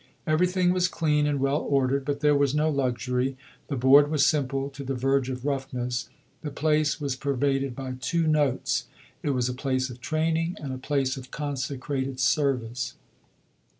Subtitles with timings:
[0.25, 4.67] Everything was clean and well ordered, but there was no luxury; the board was simple
[4.71, 6.09] to the verge of roughness.
[6.41, 8.85] The place was pervaded by two notes.
[9.21, 12.95] It was a place of training, and a place of consecrated service.